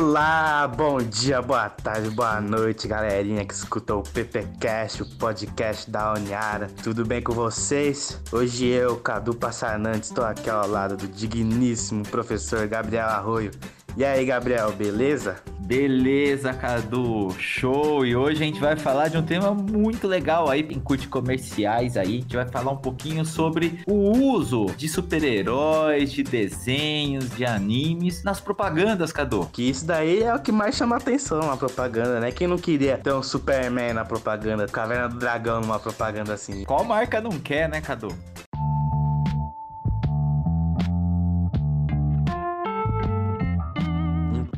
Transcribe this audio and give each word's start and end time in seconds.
Olá, 0.00 0.68
bom 0.68 0.98
dia, 0.98 1.42
boa 1.42 1.68
tarde, 1.68 2.08
boa 2.10 2.40
noite, 2.40 2.86
galerinha 2.86 3.44
que 3.44 3.52
escutou 3.52 3.98
o 3.98 4.02
PPcast, 4.04 5.02
o 5.02 5.06
podcast 5.16 5.90
da 5.90 6.12
Uniara. 6.12 6.68
Tudo 6.84 7.04
bem 7.04 7.20
com 7.20 7.32
vocês? 7.32 8.16
Hoje 8.30 8.64
eu, 8.64 8.96
Cadu 8.98 9.34
Passanante, 9.34 10.04
estou 10.04 10.24
aqui 10.24 10.48
ao 10.48 10.68
lado 10.68 10.96
do 10.96 11.08
digníssimo 11.08 12.04
professor 12.04 12.68
Gabriel 12.68 13.08
Arroio. 13.08 13.50
E 13.98 14.04
aí, 14.04 14.24
Gabriel, 14.24 14.70
beleza? 14.70 15.42
Beleza, 15.58 16.54
Cadu, 16.54 17.34
show! 17.36 18.06
E 18.06 18.14
hoje 18.14 18.40
a 18.40 18.46
gente 18.46 18.60
vai 18.60 18.76
falar 18.76 19.08
de 19.08 19.18
um 19.18 19.22
tema 19.24 19.52
muito 19.52 20.06
legal 20.06 20.48
aí, 20.48 20.60
em 20.60 20.78
curte 20.78 21.08
comerciais 21.08 21.96
aí. 21.96 22.18
A 22.18 22.20
gente 22.20 22.36
vai 22.36 22.46
falar 22.46 22.70
um 22.70 22.76
pouquinho 22.76 23.24
sobre 23.24 23.80
o 23.88 24.12
uso 24.12 24.66
de 24.76 24.88
super-heróis, 24.88 26.12
de 26.12 26.22
desenhos, 26.22 27.28
de 27.30 27.44
animes 27.44 28.22
nas 28.22 28.40
propagandas, 28.40 29.10
Cadu. 29.10 29.50
Que 29.52 29.68
isso 29.68 29.84
daí 29.84 30.22
é 30.22 30.32
o 30.32 30.38
que 30.38 30.52
mais 30.52 30.76
chama 30.76 30.96
atenção 30.96 31.40
na 31.40 31.56
propaganda, 31.56 32.20
né? 32.20 32.30
Quem 32.30 32.46
não 32.46 32.56
queria 32.56 32.96
ter 32.96 33.12
um 33.12 33.22
Superman 33.22 33.94
na 33.94 34.04
propaganda, 34.04 34.68
Caverna 34.68 35.08
do 35.08 35.18
Dragão 35.18 35.60
numa 35.60 35.80
propaganda 35.80 36.34
assim? 36.34 36.62
Qual 36.62 36.84
marca 36.84 37.20
não 37.20 37.32
quer, 37.32 37.68
né, 37.68 37.80
Cadu? 37.80 38.14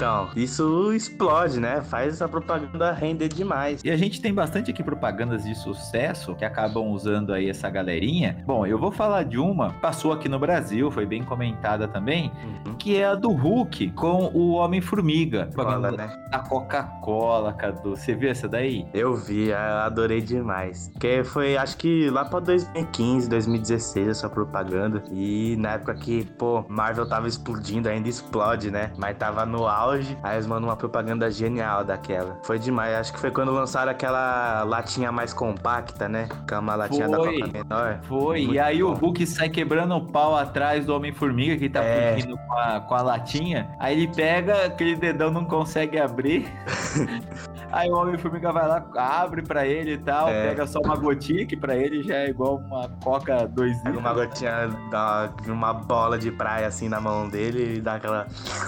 Então, 0.01 0.31
isso 0.35 0.95
explode, 0.95 1.61
né? 1.61 1.83
Faz 1.83 2.23
a 2.23 2.29
propaganda 2.29 2.91
render 2.91 3.29
demais. 3.29 3.83
E 3.85 3.91
a 3.91 3.97
gente 3.99 4.19
tem 4.19 4.33
bastante 4.33 4.71
aqui 4.71 4.83
propagandas 4.83 5.45
de 5.45 5.55
sucesso 5.55 6.35
que 6.35 6.43
acabam 6.43 6.89
usando 6.89 7.35
aí 7.35 7.51
essa 7.51 7.69
galerinha. 7.69 8.43
Bom, 8.47 8.65
eu 8.65 8.79
vou 8.79 8.91
falar 8.91 9.25
de 9.25 9.37
uma, 9.37 9.75
passou 9.75 10.11
aqui 10.11 10.27
no 10.27 10.39
Brasil, 10.39 10.91
foi 10.91 11.05
bem 11.05 11.23
comentada 11.23 11.87
também, 11.87 12.33
uhum. 12.67 12.75
que 12.77 12.97
é 12.97 13.09
a 13.09 13.15
do 13.15 13.31
Hulk 13.31 13.91
com 13.91 14.31
o 14.33 14.53
Homem-Formiga. 14.53 15.51
Cola, 15.55 15.91
né? 15.91 16.11
A 16.33 16.39
Coca-Cola, 16.39 17.53
Cadu. 17.53 17.91
Você 17.91 18.15
viu 18.15 18.31
essa 18.31 18.49
daí? 18.49 18.87
Eu 18.95 19.15
vi, 19.15 19.53
adorei 19.53 20.23
demais. 20.23 20.89
Porque 20.95 21.23
foi, 21.25 21.59
acho 21.59 21.77
que 21.77 22.09
lá 22.09 22.25
pra 22.25 22.41
2015, 22.41 23.29
2016, 23.29 24.09
essa 24.09 24.31
propaganda. 24.31 25.05
E 25.13 25.57
na 25.59 25.73
época 25.73 25.95
que, 25.95 26.25
pô, 26.39 26.65
Marvel 26.71 27.07
tava 27.07 27.29
explodindo, 27.29 27.87
ainda 27.87 28.09
explode, 28.09 28.71
né? 28.71 28.93
Mas 28.97 29.19
tava 29.19 29.45
no 29.45 29.67
auge 29.67 29.90
auge. 29.91 30.17
Aí 30.23 30.37
eles 30.37 30.47
mandam 30.47 30.69
uma 30.69 30.77
propaganda 30.77 31.31
genial 31.31 31.85
daquela. 31.85 32.39
Foi 32.43 32.59
demais. 32.59 32.95
Acho 32.95 33.13
que 33.13 33.19
foi 33.19 33.31
quando 33.31 33.53
lançaram 33.53 33.91
aquela 33.91 34.63
latinha 34.65 35.11
mais 35.11 35.33
compacta, 35.33 36.09
né? 36.09 36.29
Que 36.47 36.55
é 36.55 36.59
uma 36.59 36.75
latinha 36.75 37.09
foi, 37.09 37.19
da 37.19 37.25
Coca 37.25 37.53
menor. 37.53 38.01
Foi. 38.03 38.41
Muito 38.43 38.55
e 38.55 38.59
aí 38.59 38.83
bom. 38.83 38.91
o 38.91 38.95
Hulk 38.95 39.27
sai 39.27 39.49
quebrando 39.49 39.95
o 39.95 40.07
pau 40.07 40.37
atrás 40.37 40.87
do 40.87 40.95
Homem-Formiga 40.95 41.57
que 41.57 41.69
tá 41.69 41.83
é. 41.83 42.15
fugindo 42.15 42.37
com 42.37 42.53
a, 42.55 42.81
com 42.81 42.95
a 42.95 43.03
latinha. 43.03 43.69
Aí 43.79 43.97
ele 43.97 44.09
pega, 44.09 44.67
aquele 44.67 44.97
dedão 44.97 45.31
não 45.31 45.45
consegue 45.45 45.99
abrir. 45.99 46.47
Aí 47.73 47.91
o 47.91 47.97
Homem-Formiga 47.97 48.53
vai 48.53 48.67
lá, 48.67 48.85
abre 48.97 49.43
pra 49.43 49.67
ele 49.67 49.93
e 49.93 49.99
tal, 49.99 50.29
é. 50.29 50.49
pega 50.49 50.67
só 50.67 50.81
uma 50.81 50.97
gotinha, 50.97 51.47
que 51.47 51.57
pra 51.57 51.77
ele 51.77 52.03
já 52.03 52.17
é 52.17 52.31
igual 52.31 52.57
uma 52.57 52.89
Coca 53.03 53.47
2 53.47 53.71
litros. 53.71 53.83
Pega 53.83 53.99
uma 53.99 54.13
gotinha, 54.13 54.69
dá 54.91 55.31
uma 55.47 55.73
bola 55.73 56.19
de 56.19 56.31
praia 56.31 56.67
assim 56.67 56.89
na 56.89 57.01
mão 57.01 57.29
dele 57.29 57.77
e 57.77 57.81
dá 57.81 57.95
aquela. 57.95 58.27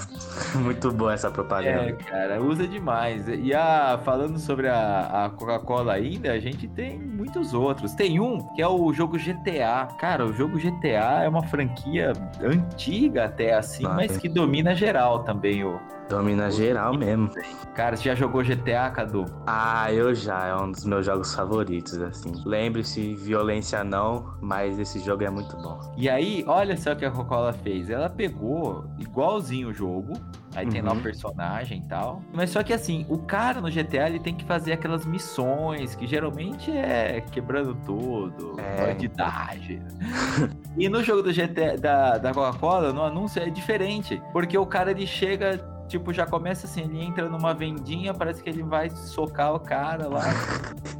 Muito 0.57 0.91
boa 0.93 1.13
essa 1.13 1.31
propaganda. 1.31 1.91
É, 1.91 1.93
cara, 1.93 2.41
usa 2.41 2.67
demais. 2.67 3.27
E 3.29 3.53
a, 3.55 3.99
falando 4.05 4.39
sobre 4.39 4.69
a, 4.69 5.25
a 5.25 5.31
Coca-Cola 5.31 5.93
ainda, 5.93 6.33
a 6.33 6.39
gente 6.39 6.69
tem 6.69 6.99
muitos 6.99 7.53
outros. 7.53 7.95
Tem 7.95 8.21
um 8.21 8.39
que 8.55 8.63
é 8.63 8.69
o 8.69 8.93
jogo 8.93 9.19
GTA. 9.19 9.89
Cara, 9.99 10.25
o 10.25 10.33
jogo 10.33 10.59
GTA 10.59 11.23
é 11.23 11.29
uma 11.29 11.43
franquia 11.43 12.13
antiga 12.43 13.25
até 13.25 13.55
assim, 13.55 13.85
ah, 13.87 13.95
mas 13.95 14.17
que 14.17 14.29
domina 14.29 14.75
geral 14.75 15.23
também 15.25 15.65
o. 15.65 15.81
Domina 16.09 16.51
geral 16.51 16.97
mesmo. 16.97 17.31
Cara, 17.75 17.97
você 17.97 18.05
já 18.05 18.15
jogou 18.15 18.43
GTA, 18.43 18.91
Cadu? 18.91 19.25
Ah, 19.47 19.93
eu 19.93 20.15
já. 20.15 20.47
É 20.47 20.57
um 20.57 20.71
dos 20.71 20.85
meus 20.85 21.07
jogos 21.07 21.35
favoritos, 21.35 21.99
assim. 21.99 22.33
Lembre-se, 22.45 23.15
violência 23.15 23.83
não, 23.83 24.35
mas 24.41 24.79
esse 24.79 25.01
jogo 25.01 25.25
é 25.25 25.31
muito 25.31 25.57
bom. 25.57 25.81
E 25.97 26.09
aí, 26.09 26.45
olha 26.47 26.77
só 26.77 26.93
o 26.93 26.97
que 26.97 27.05
a 27.05 27.11
Coca-Cola 27.11 27.53
fez. 27.53 27.89
Ela 27.89 28.11
pegou 28.11 28.85
igualzinho 28.99 29.69
o 29.69 29.73
jogo, 29.73 30.13
Aí 30.55 30.67
uhum. 30.67 30.71
tem 30.71 30.83
lá 30.83 30.93
o 30.93 30.97
uhum. 30.97 31.03
personagem 31.03 31.79
e 31.79 31.89
tal. 31.89 32.23
Mas 32.33 32.51
só 32.51 32.63
que 32.63 32.73
assim, 32.73 33.07
o 33.09 33.19
cara 33.19 33.61
no 33.61 33.71
GTA 33.71 34.09
ele 34.09 34.19
tem 34.19 34.35
que 34.35 34.45
fazer 34.45 34.73
aquelas 34.73 35.07
missões 35.07 35.95
que 35.95 36.07
geralmente 36.07 36.71
é 36.71 37.23
quebrando 37.33 37.75
tudo, 37.87 38.57
é. 38.61 38.87
bandidagem. 38.87 39.83
e 40.77 40.89
no 40.89 41.03
jogo 41.03 41.23
do 41.23 41.33
GTA 41.33 41.79
da, 41.79 42.19
da 42.19 42.35
Coca-Cola, 42.35 42.93
no 42.93 43.03
anúncio 43.03 43.43
é 43.43 43.49
diferente. 43.49 44.23
Porque 44.33 44.57
o 44.57 44.67
cara 44.67 44.91
ele 44.91 45.07
chega 45.07 45.57
tipo, 45.93 46.11
já 46.13 46.25
começa 46.25 46.67
assim, 46.67 46.83
ele 46.83 47.03
entra 47.03 47.29
numa 47.29 47.53
vendinha, 47.53 48.15
parece 48.15 48.43
que 48.43 48.49
ele 48.49 48.63
vai 48.63 48.89
socar 48.89 49.55
o 49.55 49.61
cara 49.61 50.09
lá 50.09 50.25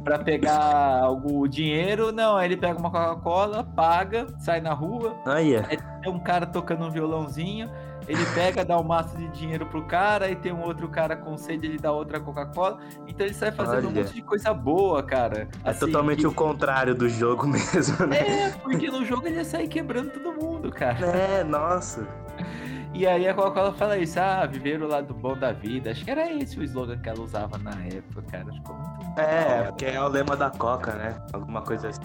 para 0.03 0.19
pegar 0.19 1.01
algum 1.01 1.47
dinheiro. 1.47 2.11
Não, 2.11 2.37
aí 2.37 2.47
ele 2.47 2.57
pega 2.57 2.77
uma 2.77 2.91
Coca-Cola, 2.91 3.63
paga, 3.63 4.27
sai 4.39 4.61
na 4.61 4.73
rua. 4.73 5.15
Ah, 5.25 5.39
yeah. 5.39 5.67
Aí 5.67 5.77
tem 6.01 6.11
um 6.11 6.19
cara 6.19 6.45
tocando 6.45 6.85
um 6.85 6.91
violãozinho. 6.91 7.69
Ele 8.07 8.23
pega, 8.35 8.65
dá 8.65 8.77
um 8.77 8.83
maço 8.83 9.17
de 9.17 9.29
dinheiro 9.29 9.65
pro 9.65 9.81
cara, 9.85 10.29
e 10.29 10.35
tem 10.35 10.51
um 10.51 10.61
outro 10.61 10.89
cara 10.89 11.15
com 11.15 11.37
sede, 11.37 11.67
ele 11.67 11.77
dá 11.77 11.91
outra 11.91 12.19
Coca-Cola. 12.19 12.77
Então 13.07 13.25
ele 13.25 13.33
sai 13.33 13.51
fazendo 13.51 13.87
Olha. 13.87 13.87
um 13.87 13.91
monte 13.93 14.13
de 14.13 14.21
coisa 14.21 14.53
boa, 14.53 15.01
cara. 15.01 15.47
É 15.63 15.69
assim, 15.69 15.79
totalmente 15.79 16.19
que... 16.19 16.27
o 16.27 16.33
contrário 16.33 16.93
do 16.93 17.09
jogo 17.09 17.47
mesmo, 17.47 18.05
né? 18.05 18.17
É, 18.17 18.49
porque 18.61 18.91
no 18.91 19.03
jogo 19.05 19.25
ele 19.25 19.37
ia 19.37 19.45
sair 19.45 19.67
quebrando 19.67 20.11
todo 20.11 20.33
mundo, 20.33 20.69
cara. 20.69 21.03
É, 21.07 21.43
nossa. 21.43 22.05
E 22.93 23.07
aí 23.07 23.27
a 23.27 23.33
Coca-Cola 23.33 23.73
fala 23.73 23.97
isso, 23.97 24.19
ah, 24.19 24.45
viver 24.45 24.81
o 24.81 24.87
lado 24.87 25.13
bom 25.13 25.35
da 25.35 25.51
vida. 25.51 25.91
Acho 25.91 26.05
que 26.05 26.11
era 26.11 26.31
esse 26.31 26.59
o 26.59 26.63
slogan 26.63 26.97
que 26.99 27.09
ela 27.09 27.21
usava 27.21 27.57
na 27.57 27.71
época, 27.85 28.21
cara. 28.29 28.45
Ficou 28.53 28.75
muito 28.75 29.19
É, 29.19 29.63
porque 29.63 29.85
é 29.85 29.99
o 29.99 30.07
lema 30.07 30.35
da 30.37 30.51
Coca, 30.51 30.93
né? 30.93 31.15
Alguma 31.33 31.61
coisa 31.63 31.89
assim. 31.89 32.01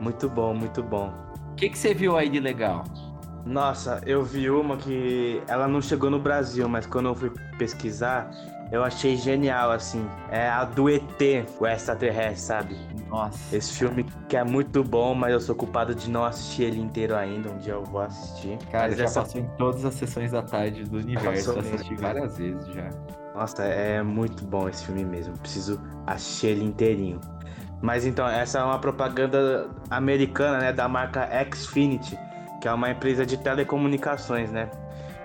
Muito 0.00 0.28
bom, 0.28 0.54
muito 0.54 0.82
bom. 0.82 1.12
O 1.52 1.54
que, 1.54 1.68
que 1.68 1.76
você 1.78 1.92
viu 1.92 2.16
aí 2.16 2.30
de 2.30 2.40
legal? 2.40 2.84
Nossa, 3.44 4.00
eu 4.06 4.22
vi 4.24 4.48
uma 4.50 4.76
que 4.76 5.42
ela 5.46 5.68
não 5.68 5.82
chegou 5.82 6.10
no 6.10 6.18
Brasil, 6.18 6.66
mas 6.68 6.86
quando 6.86 7.06
eu 7.10 7.14
fui 7.14 7.30
pesquisar, 7.58 8.30
eu 8.70 8.84
achei 8.84 9.16
genial, 9.16 9.70
assim. 9.70 10.06
É 10.30 10.48
a 10.48 10.64
do 10.64 10.88
ET, 10.88 11.20
o 11.58 11.66
extraterrestre, 11.66 12.40
sabe? 12.40 12.76
Nossa. 13.08 13.56
Esse 13.56 13.78
filme 13.78 14.06
que 14.28 14.36
é 14.36 14.44
muito 14.44 14.84
bom, 14.84 15.14
mas 15.14 15.32
eu 15.32 15.40
sou 15.40 15.54
culpado 15.54 15.94
de 15.94 16.08
não 16.08 16.24
assistir 16.24 16.64
ele 16.64 16.80
inteiro 16.80 17.16
ainda. 17.16 17.50
Um 17.50 17.58
dia 17.58 17.72
eu 17.72 17.84
vou 17.84 18.00
assistir. 18.00 18.56
Cara, 18.70 18.88
mas 18.88 18.98
já 18.98 19.04
essa... 19.04 19.22
passou 19.22 19.40
em 19.40 19.46
todas 19.56 19.84
as 19.84 19.94
sessões 19.94 20.30
da 20.30 20.42
tarde 20.42 20.84
do 20.84 20.98
universo. 20.98 21.52
Eu 21.52 21.58
assisti 21.58 21.94
várias 21.96 22.38
vezes 22.38 22.66
já. 22.68 22.88
Nossa, 23.34 23.64
é 23.64 24.02
muito 24.02 24.44
bom 24.44 24.68
esse 24.68 24.84
filme 24.84 25.04
mesmo. 25.04 25.36
Preciso 25.38 25.80
assistir 26.06 26.48
ele 26.48 26.64
inteirinho. 26.64 27.20
Mas 27.82 28.04
então, 28.04 28.28
essa 28.28 28.58
é 28.58 28.62
uma 28.62 28.78
propaganda 28.78 29.68
americana, 29.90 30.58
né? 30.58 30.72
Da 30.72 30.86
marca 30.86 31.28
Xfinity 31.54 32.18
que 32.60 32.68
é 32.68 32.72
uma 32.72 32.90
empresa 32.90 33.24
de 33.24 33.36
telecomunicações, 33.38 34.52
né? 34.52 34.70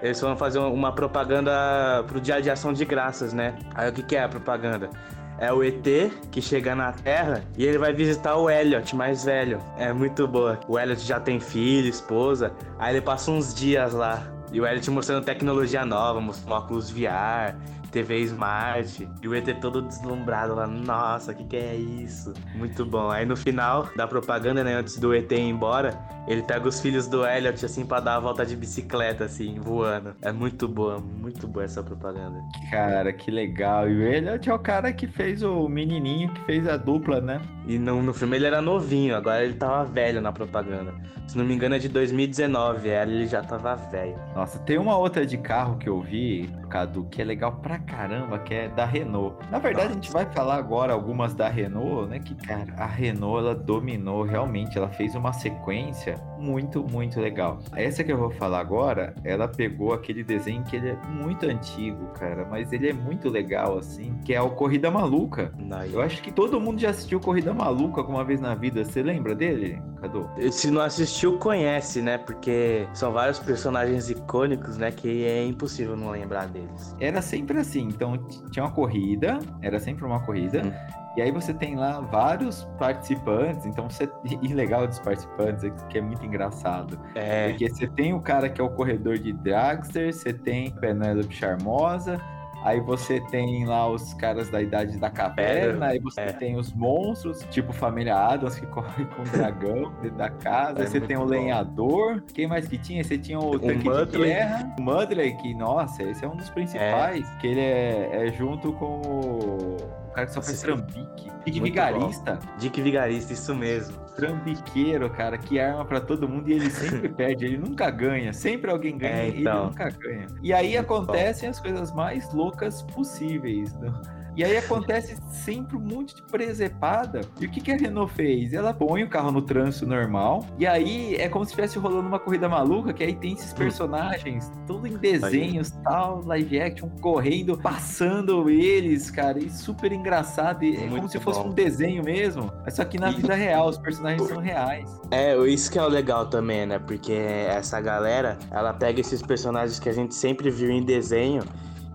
Eles 0.01 0.19
vão 0.19 0.35
fazer 0.35 0.59
uma 0.59 0.91
propaganda 0.91 2.03
pro 2.07 2.19
Dia 2.19 2.41
de 2.41 2.50
Ação 2.50 2.73
de 2.73 2.85
Graças, 2.85 3.33
né? 3.33 3.55
Aí 3.73 3.90
o 3.90 3.93
que, 3.93 4.03
que 4.03 4.16
é 4.16 4.23
a 4.23 4.29
propaganda? 4.29 4.90
É 5.37 5.52
o 5.52 5.61
ET 5.64 5.84
que 6.31 6.41
chega 6.41 6.73
na 6.75 6.93
Terra 6.93 7.43
e 7.58 7.66
ele 7.66 7.78
vai 7.78 7.91
visitar 7.91 8.37
o 8.37 8.49
Elliot, 8.49 8.96
mais 8.96 9.25
velho. 9.25 9.59
É 9.78 9.91
muito 9.91 10.28
boa. 10.28 10.59
O 10.67 10.79
Elliot 10.79 11.02
já 11.02 11.19
tem 11.19 11.40
filho, 11.40 11.90
esposa. 11.90 12.53
Aí 12.79 12.96
ele 12.96 13.02
passa 13.02 13.31
uns 13.31 13.53
dias 13.53 13.93
lá. 13.93 14.34
E 14.51 14.59
o 14.59 14.65
Elliot 14.65 14.89
mostrando 14.91 15.23
tecnologia 15.23 15.85
nova, 15.85 16.21
mostrando 16.21 16.53
óculos 16.53 16.89
VR, 16.89 17.55
TV 17.95 18.19
Smart. 18.23 19.07
E 19.21 19.27
o 19.27 19.33
ET 19.33 19.47
todo 19.61 19.81
deslumbrado 19.81 20.53
lá. 20.53 20.67
Nossa, 20.67 21.31
o 21.31 21.35
que, 21.35 21.45
que 21.45 21.55
é 21.55 21.75
isso? 21.75 22.33
Muito 22.53 22.85
bom. 22.85 23.09
Aí 23.09 23.25
no 23.25 23.37
final 23.37 23.89
da 23.95 24.05
propaganda, 24.05 24.63
né? 24.63 24.75
Antes 24.75 24.97
do 24.97 25.13
ET 25.13 25.31
ir 25.31 25.39
embora, 25.39 25.97
ele 26.27 26.43
pega 26.43 26.67
os 26.67 26.81
filhos 26.81 27.07
do 27.07 27.25
Elliot, 27.25 27.65
assim, 27.65 27.85
pra 27.85 28.01
dar 28.01 28.15
a 28.15 28.19
volta 28.19 28.45
de 28.45 28.55
bicicleta, 28.55 29.23
assim, 29.23 29.59
voando. 29.59 30.13
É 30.21 30.31
muito 30.31 30.67
boa, 30.67 30.99
muito 30.99 31.47
boa 31.47 31.63
essa 31.63 31.81
propaganda. 31.81 32.37
Cara, 32.69 33.13
que 33.13 33.31
legal. 33.31 33.89
E 33.89 33.95
o 33.95 34.03
Elliot 34.03 34.49
é 34.49 34.53
o 34.53 34.59
cara 34.59 34.91
que 34.91 35.07
fez 35.07 35.41
o 35.41 35.69
menininho 35.69 36.33
que 36.33 36.41
fez 36.41 36.67
a 36.67 36.75
dupla, 36.75 37.21
né? 37.21 37.41
E 37.67 37.78
no, 37.78 38.02
no 38.02 38.14
filme 38.14 38.38
ele 38.38 38.46
era 38.46 38.62
novinho, 38.62 39.16
agora 39.16 39.44
ele 39.44 39.56
tava 39.56 39.85
velho 39.85 40.22
na 40.22 40.32
propaganda. 40.32 40.94
Se 41.28 41.38
não 41.38 41.44
me 41.44 41.56
engano 41.56 41.76
é 41.76 41.79
de 41.79 41.90
2019, 41.90 42.88
ele 42.88 43.26
já 43.26 43.41
tava 43.41 43.76
velho. 43.76 44.16
Nossa, 44.35 44.59
tem 44.59 44.78
uma 44.78 44.96
outra 44.96 45.26
de 45.26 45.38
carro 45.38 45.78
que 45.78 45.90
eu 45.90 46.00
vi, 46.00 46.47
Cadu, 46.70 47.06
que 47.06 47.22
é 47.22 47.26
legal 47.26 47.53
pra 47.53 47.79
caramba, 47.79 48.38
que 48.40 48.53
é 48.53 48.70
da 48.70 48.85
Renault. 48.85 49.35
Na 49.50 49.58
verdade, 49.58 49.88
Nossa. 49.88 50.00
a 50.00 50.02
gente 50.02 50.12
vai 50.12 50.26
falar 50.28 50.56
agora 50.56 50.94
algumas 50.94 51.34
da 51.34 51.50
Renault, 51.50 52.09
né? 52.09 52.20
Que, 52.20 52.35
cara, 52.35 52.73
a 52.78 52.85
Renault, 52.85 53.40
ela 53.40 53.56
dominou 53.56 54.23
realmente, 54.23 54.78
ela 54.78 54.90
fez 54.90 55.16
uma 55.16 55.34
sequência 55.34 56.16
muito, 56.38 56.84
muito 56.84 57.20
legal. 57.20 57.59
Essa 57.76 58.03
que 58.03 58.12
eu 58.12 58.17
vou 58.17 58.29
falar 58.29 58.59
agora, 58.59 59.16
ela 59.23 59.47
pegou 59.47 59.94
aquele 59.94 60.23
desenho 60.23 60.64
que 60.64 60.76
ele 60.76 60.90
é 60.90 60.97
muito 61.08 61.47
antigo, 61.47 62.06
cara, 62.14 62.46
mas 62.50 62.72
ele 62.72 62.90
é 62.90 62.94
muito 62.94 63.29
legal, 63.29 63.79
assim, 63.79 64.16
que 64.23 64.34
é 64.34 64.41
o 64.41 64.52
Corrida 64.52 64.91
Maluca. 64.91 65.52
Eu 65.91 66.02
acho 66.02 66.22
que 66.22 66.32
todo 66.32 66.62
mundo 66.62 66.79
já 66.79 66.91
assistiu 66.91 67.20
Corrida 67.20 67.53
Maluca 67.55 68.02
alguma 68.02 68.23
vez 68.23 68.40
na 68.40 68.53
vida. 68.53 68.84
Você 68.84 69.02
lembra 69.02 69.34
dele, 69.34 69.81
Cadu? 70.02 70.29
Se 70.52 70.69
não 70.69 70.81
assistiu, 70.81 71.37
conhece, 71.40 72.02
né? 72.02 72.17
Porque 72.17 72.87
são 72.93 73.11
vários 73.11 73.40
personagens 73.40 74.09
icônicos, 74.09 74.78
né? 74.78 74.91
Que 74.91 75.25
é 75.25 75.46
impossível 75.46 75.96
não 75.96 76.11
lembrar 76.11 76.47
deles. 76.47 76.96
Era 76.99 77.22
sempre 77.22 77.59
assim. 77.59 77.87
Então, 77.87 78.17
tinha 78.52 78.66
uma 78.66 78.72
corrida, 78.72 79.40
era 79.61 79.79
sempre 79.79 80.05
uma 80.05 80.19
corrida. 80.19 80.61
Hum. 80.66 81.05
E 81.17 81.22
aí 81.22 81.31
você 81.31 81.53
tem 81.53 81.75
lá 81.75 82.02
vários 82.02 82.67
participantes, 82.78 83.66
então 83.66 83.90
você. 83.90 84.09
E 84.41 84.53
legal 84.53 84.85
dos 84.85 84.99
participantes, 84.99 85.63
é 85.63 85.69
que 85.90 85.97
é 85.97 86.02
muito 86.02 86.25
engraçado. 86.25 86.99
É. 87.16 87.49
Porque 87.49 87.69
você 87.69 87.87
tem 87.87 88.13
o 88.13 88.19
cara 88.19 88.49
que 88.49 88.59
é 88.59 88.63
o 88.63 88.69
corredor 88.69 89.17
de 89.17 89.31
Dragster, 89.31 90.13
você 90.13 90.34
tem 90.34 90.72
Penélope 90.72 91.34
Charmosa, 91.34 92.19
Aí 92.66 92.79
você 92.79 93.22
tem 93.22 93.64
lá 93.64 93.88
os 93.88 94.16
caras 94.16 94.50
da 94.50 94.59
idade 94.59 94.97
da 94.97 95.08
caverna, 95.08 95.85
aí 95.90 96.00
você 96.00 96.22
é. 96.22 96.34
tem 96.34 96.58
os 96.58 96.73
monstros, 96.73 97.46
tipo 97.52 97.72
família 97.72 98.16
Adams, 98.16 98.59
que 98.59 98.66
corre 98.73 99.06
com 99.06 99.22
o 99.22 99.26
dragão 99.26 99.94
dentro 100.02 100.17
da 100.17 100.32
casa. 100.32 100.79
É 100.79 100.82
aí 100.82 100.88
você 100.88 101.00
tem 101.00 101.16
o 101.16 101.20
bom. 101.20 101.26
lenhador. 101.26 102.23
Quem 102.34 102.47
mais 102.47 102.67
que 102.67 102.79
tinha? 102.79 103.03
Você 103.03 103.20
tinha 103.20 103.40
o, 103.40 103.52
o 103.52 103.59
tanque 103.59 103.88
Mudley. 103.88 104.08
de 104.08 104.17
guerra. 104.17 104.76
O 104.79 104.82
Mudley, 104.82 105.35
que, 105.35 105.53
nossa, 105.53 106.02
esse 106.02 106.26
é 106.26 106.28
um 106.28 106.35
dos 106.35 106.50
principais. 106.50 107.29
É. 107.29 107.40
Que 107.40 107.46
ele 107.46 107.62
é, 107.62 108.28
é 108.28 108.32
junto 108.32 108.73
com 108.73 109.00
o 109.00 109.78
cara 110.16 110.28
que 110.28 110.34
só 110.34 110.41
faz 110.41 110.62
trambique. 110.62 111.32
Dick 111.46 111.59
Vigarista. 111.59 112.40
Bom. 112.41 112.58
Dick 112.58 112.82
Vigarista, 112.82 113.34
isso 113.34 113.53
mesmo. 113.53 113.97
Trambiqueiro, 114.16 115.09
cara, 115.09 115.38
que 115.38 115.59
arma 115.59 115.85
para 115.85 116.00
todo 116.00 116.28
mundo 116.28 116.50
e 116.50 116.53
ele 116.53 116.70
sempre 116.72 117.09
perde, 117.14 117.46
ele 117.46 117.58
nunca 117.58 117.91
ganha. 117.91 118.34
Sempre 118.34 118.72
alguém 118.72 118.97
ganha 118.97 119.14
é, 119.14 119.28
então. 119.28 119.35
e 119.35 119.40
ele 119.40 119.66
nunca 119.66 119.90
ganha. 119.90 120.28
E 120.41 120.53
aí 120.53 120.73
Muito 120.73 120.79
acontecem 120.79 121.50
bom. 121.50 121.52
as 121.52 121.59
coisas 121.59 121.91
mais 121.94 122.34
loucas 122.34 122.82
possíveis. 122.82 123.73
Né? 123.76 123.94
E 124.35 124.43
aí 124.43 124.58
acontece 124.58 125.16
sempre 125.32 125.78
um 125.78 125.79
monte 125.79 126.16
de 126.16 126.22
presepada. 126.23 127.22
E 127.40 127.46
o 127.46 127.49
que, 127.49 127.61
que 127.61 127.72
a 127.72 127.78
Renault 127.78 128.14
fez? 128.14 128.53
Ela 128.53 128.73
põe 128.73 129.03
o 129.03 129.09
carro 129.09 129.32
no 129.32 129.41
trânsito 129.41 129.87
normal. 129.87 130.46
E 130.59 130.67
aí 130.67 131.16
é 131.16 131.29
como 131.29 131.46
se 131.46 131.52
estivesse 131.52 131.79
rolando 131.79 132.08
uma 132.08 132.20
corrida 132.20 132.49
maluca, 132.49 132.93
que 132.93 133.03
aí 133.03 133.16
tem 133.16 133.34
esses 133.34 133.53
hum. 133.53 133.55
personagens, 133.55 134.52
tudo 134.67 134.87
em 134.87 134.97
desenhos, 134.97 135.72
tal, 135.84 136.22
live 136.26 136.59
action, 136.59 136.90
correndo, 137.02 137.58
passando 137.58 138.49
eles, 138.49 139.09
cara. 139.09 139.40
E 139.40 139.49
super 139.49 139.91
engraçado. 139.91 140.64
E 140.64 140.76
é 140.76 140.88
como 140.88 141.08
se 141.08 141.20
fosse 141.20 141.40
bom. 141.40 141.49
um 141.49 141.53
desenho 141.53 142.03
mesmo. 142.03 142.52
Só 142.70 142.84
que 142.84 142.99
na 142.99 143.11
vida 143.11 143.34
real, 143.35 143.70
os 143.70 143.78
personagens 143.78 144.28
são 144.28 144.40
reais. 144.40 144.90
É, 145.11 145.35
isso 145.47 145.72
que 145.72 145.79
é 145.79 145.84
o 145.84 145.88
legal 145.88 146.28
também, 146.28 146.66
né? 146.66 146.78
Porque 146.78 147.14
essa 147.14 147.79
galera, 147.79 148.38
ela 148.52 148.73
pega 148.73 148.99
esses 148.99 149.22
personagens 149.22 149.79
que 149.79 149.88
a 149.88 149.93
gente 149.93 150.14
sempre 150.14 150.49
viu 150.49 150.70
em 150.70 150.84
desenho 150.84 151.43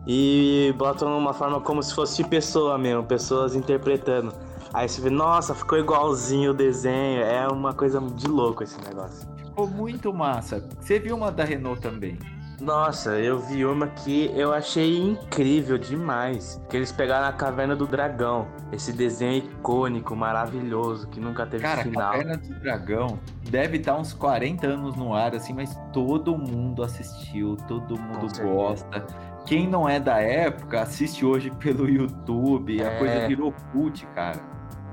e 0.07 0.75
botam 0.77 1.11
numa 1.11 1.33
forma 1.33 1.61
como 1.61 1.83
se 1.83 1.95
fosse 1.95 2.25
pessoa 2.25 2.79
mesmo, 2.79 3.05
pessoas 3.05 3.55
interpretando. 3.55 4.33
Aí 4.73 4.89
você 4.89 5.01
vê, 5.01 5.11
nossa, 5.11 5.55
ficou 5.55 5.79
igualzinho 5.79 6.53
o 6.53 6.55
desenho. 6.55 7.23
É 7.23 7.47
uma 7.49 7.75
coisa 7.75 8.01
de 8.01 8.29
louco 8.29 8.63
esse 8.63 8.81
negócio. 8.83 9.29
Ficou 9.37 9.67
muito 9.67 10.13
massa. 10.13 10.67
Você 10.81 11.01
viu 11.01 11.17
uma 11.17 11.33
da 11.33 11.45
Renault 11.45 11.81
também? 11.81 12.17
Nossa, 12.61 13.19
eu 13.19 13.39
vi 13.39 13.65
uma 13.65 13.87
que 13.87 14.31
eu 14.35 14.53
achei 14.53 14.99
incrível 14.99 15.79
demais. 15.79 16.61
Que 16.69 16.77
eles 16.77 16.93
pegaram 16.93 17.27
a 17.27 17.33
Caverna 17.33 17.75
do 17.75 17.87
Dragão. 17.87 18.47
Esse 18.71 18.93
desenho 18.93 19.39
icônico, 19.39 20.15
maravilhoso, 20.15 21.09
que 21.09 21.19
nunca 21.19 21.47
teve 21.47 21.63
Cara, 21.63 21.83
final. 21.83 22.13
Caverna 22.13 22.37
do 22.37 22.61
Dragão 22.61 23.19
deve 23.49 23.79
estar 23.79 23.97
uns 23.97 24.13
40 24.13 24.67
anos 24.67 24.95
no 24.95 25.15
ar, 25.15 25.35
assim, 25.35 25.55
mas 25.55 25.75
todo 25.93 26.37
mundo 26.37 26.83
assistiu, 26.83 27.57
todo 27.67 27.99
mundo 27.99 28.29
gosta. 28.43 29.07
Quem 29.45 29.69
não 29.69 29.89
é 29.89 29.99
da 29.99 30.21
época, 30.21 30.81
assiste 30.81 31.25
hoje 31.25 31.51
pelo 31.51 31.89
YouTube. 31.89 32.81
É... 32.81 32.87
A 32.87 32.99
coisa 32.99 33.29
virou 33.29 33.55
cult, 33.73 34.07
cara. 34.15 34.41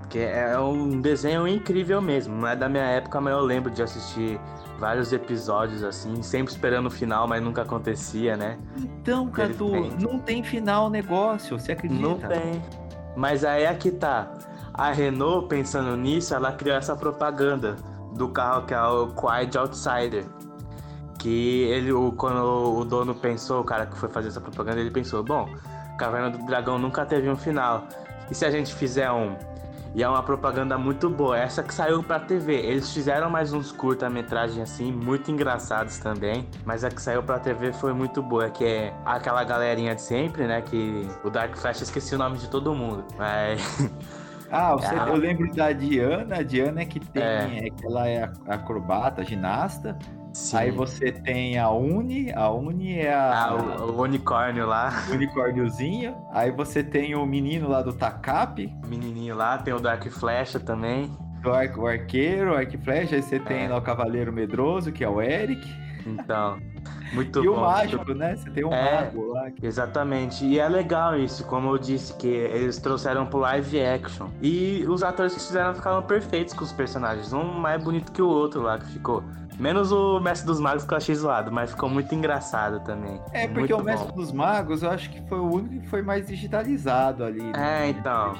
Que 0.09 0.19
é 0.19 0.57
um 0.57 1.01
desenho 1.01 1.47
incrível 1.47 2.01
mesmo. 2.01 2.35
Não 2.35 2.47
é 2.47 2.55
da 2.55 2.69
minha 2.69 2.83
época, 2.83 3.19
mas 3.19 3.33
eu 3.33 3.41
lembro 3.41 3.69
de 3.69 3.83
assistir 3.83 4.39
vários 4.79 5.11
episódios 5.11 5.83
assim, 5.83 6.21
sempre 6.21 6.51
esperando 6.51 6.85
o 6.85 6.91
final, 6.91 7.27
mas 7.27 7.43
nunca 7.43 7.63
acontecia, 7.63 8.37
né? 8.37 8.57
Então, 8.77 9.27
Cadu, 9.29 9.69
não 9.99 10.19
tem 10.19 10.43
final 10.43 10.87
o 10.87 10.89
negócio, 10.89 11.59
você 11.59 11.73
acredita? 11.73 12.01
Não 12.01 12.17
tem. 12.17 12.61
Mas 13.15 13.43
aí 13.43 13.63
é 13.63 13.73
que 13.73 13.91
tá. 13.91 14.31
A 14.73 14.91
Renault, 14.91 15.47
pensando 15.47 15.97
nisso, 15.97 16.33
ela 16.33 16.51
criou 16.51 16.77
essa 16.77 16.95
propaganda 16.95 17.75
do 18.13 18.29
carro 18.29 18.65
que 18.65 18.73
é 18.73 18.81
o 18.81 19.07
Quiet 19.07 19.57
Outsider 19.57 20.25
que 21.17 21.63
ele, 21.63 21.91
o, 21.91 22.11
quando 22.11 22.43
o 22.77 22.85
dono 22.85 23.15
pensou, 23.15 23.61
o 23.61 23.63
cara 23.63 23.85
que 23.85 23.97
foi 23.97 24.09
fazer 24.09 24.29
essa 24.29 24.41
propaganda, 24.41 24.79
ele 24.79 24.91
pensou, 24.91 25.23
bom, 25.23 25.47
Caverna 25.97 26.29
do 26.29 26.45
Dragão 26.45 26.77
nunca 26.77 27.05
teve 27.05 27.29
um 27.29 27.35
final. 27.35 27.87
E 28.29 28.35
se 28.35 28.45
a 28.45 28.51
gente 28.51 28.73
fizer 28.73 29.11
um? 29.11 29.35
E 29.95 30.03
é 30.03 30.07
uma 30.07 30.21
propaganda 30.21 30.77
muito 30.77 31.09
boa, 31.09 31.37
essa 31.37 31.63
que 31.63 31.73
saiu 31.73 32.03
pra 32.03 32.19
TV. 32.19 32.53
Eles 32.53 32.93
fizeram 32.93 33.31
mais 33.31 33.51
uns 33.51 33.71
curta-metragem 33.71 34.61
assim, 34.61 34.91
muito 34.91 35.31
engraçados 35.31 35.97
também. 35.97 36.47
Mas 36.63 36.83
a 36.83 36.89
que 36.89 37.01
saiu 37.01 37.23
pra 37.23 37.39
TV 37.39 37.73
foi 37.73 37.93
muito 37.93 38.21
boa, 38.21 38.49
que 38.49 38.63
é 38.63 38.93
aquela 39.03 39.43
galerinha 39.43 39.95
de 39.95 40.01
sempre, 40.01 40.45
né? 40.45 40.61
Que 40.61 41.07
o 41.23 41.31
Dark 41.31 41.55
Flash, 41.57 41.81
esqueci 41.81 42.13
o 42.13 42.17
nome 42.17 42.37
de 42.37 42.47
todo 42.49 42.73
mundo. 42.75 43.03
Mas. 43.17 43.61
Ah, 44.49 44.77
você, 44.77 44.95
é, 44.95 45.09
eu 45.09 45.15
lembro 45.17 45.53
da 45.53 45.73
Diana. 45.73 46.37
A 46.37 46.41
Diana 46.41 46.79
é 46.79 46.85
que 46.85 47.01
tem. 47.01 47.21
É. 47.21 47.67
É, 47.67 47.69
ela 47.83 48.07
é 48.07 48.31
acrobata, 48.47 49.21
ginasta. 49.21 49.97
Sim. 50.37 50.57
Aí 50.57 50.71
você 50.71 51.11
tem 51.11 51.57
a 51.57 51.71
Uni, 51.71 52.31
a 52.31 52.47
Uni 52.51 52.99
é 52.99 53.11
a. 53.11 53.45
Ah, 53.45 53.55
o, 53.55 53.91
o 53.91 54.01
unicórnio 54.03 54.67
lá. 54.67 55.03
O 55.09 55.13
unicórniozinho. 55.17 56.15
Aí 56.31 56.51
você 56.51 56.83
tem 56.83 57.15
o 57.15 57.25
menino 57.25 57.67
lá 57.67 57.81
do 57.81 57.91
Takap. 57.91 58.63
O 58.83 58.87
menininho 58.87 59.35
lá, 59.35 59.57
tem 59.57 59.73
o 59.73 59.79
Dark 59.79 60.05
Flecha 60.09 60.59
também. 60.59 61.11
O, 61.43 61.81
o 61.81 61.87
arqueiro, 61.87 62.51
o 62.51 62.55
arco 62.55 62.77
flecha. 62.77 63.15
Aí 63.15 63.23
você 63.23 63.39
tem 63.39 63.65
é. 63.65 63.67
lá 63.67 63.77
o 63.77 63.81
Cavaleiro 63.81 64.31
Medroso, 64.31 64.91
que 64.91 65.03
é 65.03 65.09
o 65.09 65.19
Eric. 65.19 65.67
Então. 66.05 66.59
Muito 67.13 67.39
e 67.39 67.47
bom. 67.47 67.53
E 67.53 67.57
o 67.57 67.61
mágico, 67.61 68.13
né? 68.13 68.35
Você 68.35 68.49
tem 68.49 68.65
um 68.65 68.73
é, 68.73 69.03
mago 69.03 69.27
lá. 69.27 69.51
Exatamente. 69.61 70.45
E 70.45 70.59
é 70.59 70.67
legal 70.67 71.17
isso, 71.17 71.45
como 71.45 71.69
eu 71.69 71.77
disse, 71.77 72.13
que 72.13 72.27
eles 72.27 72.77
trouxeram 72.77 73.25
pro 73.25 73.39
live 73.39 73.81
action. 73.81 74.27
E 74.41 74.85
os 74.87 75.03
atores 75.03 75.33
que 75.33 75.39
fizeram 75.39 75.73
ficaram 75.73 76.01
perfeitos 76.03 76.53
com 76.53 76.63
os 76.63 76.71
personagens. 76.71 77.33
Um 77.33 77.43
mais 77.43 77.83
bonito 77.83 78.11
que 78.11 78.21
o 78.21 78.27
outro 78.27 78.61
lá 78.61 78.77
que 78.77 78.87
ficou. 78.87 79.23
Menos 79.59 79.91
o 79.91 80.19
Mestre 80.19 80.45
dos 80.45 80.59
Magos 80.59 80.85
que 80.85 80.93
eu 80.93 80.97
achei 80.97 81.15
zoado, 81.15 81.51
mas 81.51 81.71
ficou 81.71 81.89
muito 81.89 82.13
engraçado 82.13 82.79
também. 82.81 83.19
É, 83.33 83.47
porque 83.47 83.73
muito 83.73 83.75
o 83.77 83.83
Mestre 83.83 84.09
bom. 84.09 84.15
dos 84.15 84.31
Magos 84.31 84.83
eu 84.83 84.91
acho 84.91 85.09
que 85.09 85.19
foi 85.27 85.39
o 85.39 85.51
único 85.51 85.81
que 85.81 85.87
foi 85.87 86.03
mais 86.03 86.27
digitalizado 86.27 87.23
ali. 87.23 87.41
Né? 87.41 87.87
É, 87.87 87.89
então. 87.89 88.35